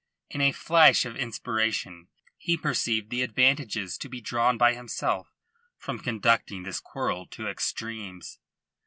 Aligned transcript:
In 0.31 0.41
a 0.41 0.51
flash 0.51 1.05
of 1.05 1.15
inspiration 1.15 2.07
he 2.35 2.57
perceived 2.57 3.11
the 3.11 3.21
advantages 3.21 3.99
to 3.99 4.09
be 4.09 4.19
drawn 4.19 4.57
by 4.57 4.73
himself 4.73 5.31
from 5.77 5.99
conducting 5.99 6.63
this 6.63 6.79
quarrel 6.79 7.27
to 7.27 7.47
extremes. 7.47 8.39